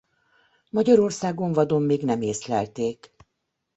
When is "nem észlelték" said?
2.03-3.11